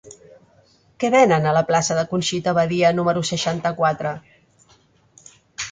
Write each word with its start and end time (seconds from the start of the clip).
Què 1.03 1.11
venen 1.15 1.45
a 1.49 1.51
la 1.57 1.63
plaça 1.67 1.97
de 1.99 2.07
Conxita 2.15 2.55
Badia 2.61 2.93
número 3.01 3.25
seixanta-quatre? 3.33 4.17